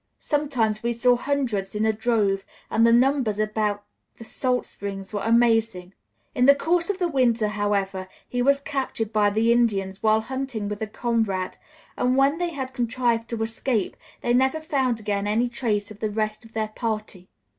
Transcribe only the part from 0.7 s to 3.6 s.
we saw hundreds in a drove, and the numbers